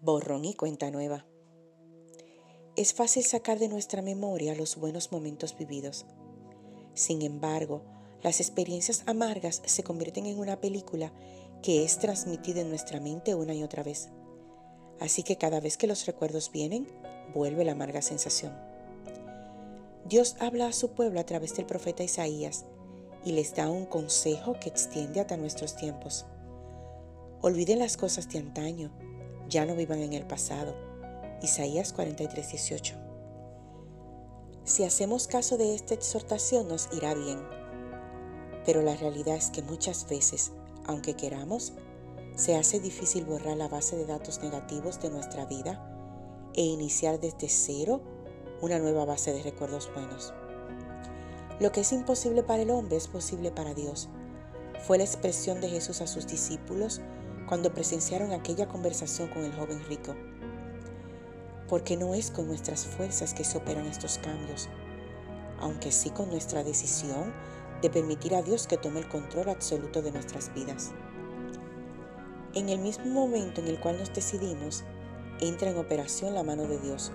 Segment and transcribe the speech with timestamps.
[0.00, 1.26] Borrón y cuenta nueva.
[2.76, 6.06] Es fácil sacar de nuestra memoria los buenos momentos vividos.
[6.94, 7.82] Sin embargo,
[8.22, 11.12] las experiencias amargas se convierten en una película
[11.64, 14.10] que es transmitida en nuestra mente una y otra vez.
[15.00, 16.86] Así que cada vez que los recuerdos vienen,
[17.34, 18.56] vuelve la amarga sensación.
[20.04, 22.66] Dios habla a su pueblo a través del profeta Isaías
[23.24, 26.24] y les da un consejo que extiende hasta nuestros tiempos.
[27.40, 28.92] Olviden las cosas de antaño
[29.48, 30.74] ya no vivan en el pasado.
[31.42, 32.94] Isaías 43, 18.
[34.64, 37.40] Si hacemos caso de esta exhortación nos irá bien,
[38.66, 40.52] pero la realidad es que muchas veces,
[40.84, 41.72] aunque queramos,
[42.36, 45.82] se hace difícil borrar la base de datos negativos de nuestra vida
[46.54, 48.02] e iniciar desde cero
[48.60, 50.34] una nueva base de recuerdos buenos.
[51.60, 54.08] Lo que es imposible para el hombre es posible para Dios.
[54.86, 57.00] Fue la expresión de Jesús a sus discípulos
[57.48, 60.14] cuando presenciaron aquella conversación con el joven rico.
[61.66, 64.68] Porque no es con nuestras fuerzas que se operan estos cambios,
[65.58, 67.32] aunque sí con nuestra decisión
[67.80, 70.92] de permitir a Dios que tome el control absoluto de nuestras vidas.
[72.54, 74.84] En el mismo momento en el cual nos decidimos,
[75.40, 77.12] entra en operación la mano de Dios,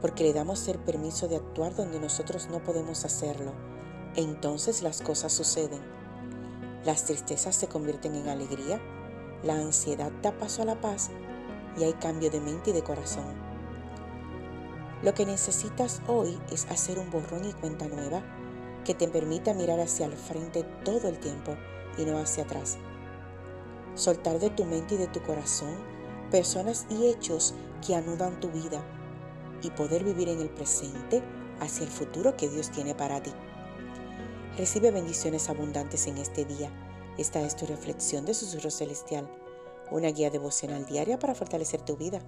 [0.00, 3.52] porque le damos el permiso de actuar donde nosotros no podemos hacerlo,
[4.14, 5.80] entonces las cosas suceden.
[6.84, 8.80] Las tristezas se convierten en alegría
[9.42, 11.10] la ansiedad da paso a la paz
[11.78, 13.24] y hay cambio de mente y de corazón.
[15.02, 18.22] Lo que necesitas hoy es hacer un borrón y cuenta nueva
[18.84, 21.54] que te permita mirar hacia el frente todo el tiempo
[21.98, 22.78] y no hacia atrás.
[23.94, 25.74] Soltar de tu mente y de tu corazón
[26.30, 27.54] personas y hechos
[27.86, 28.82] que anudan tu vida
[29.62, 31.22] y poder vivir en el presente
[31.60, 33.32] hacia el futuro que Dios tiene para ti.
[34.56, 36.70] Recibe bendiciones abundantes en este día
[37.18, 39.28] esta es tu reflexión de Susurro Celestial,
[39.90, 42.20] una guía devocional diaria para fortalecer tu vida.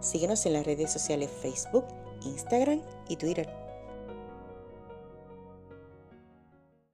[0.00, 1.84] Síguenos en las redes sociales Facebook,
[2.24, 3.67] Instagram y Twitter.